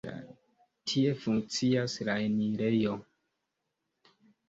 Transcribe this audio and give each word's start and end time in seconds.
Tie 0.91 1.11
funkcias 1.27 1.99
la 2.09 2.17
enirejo. 2.25 2.99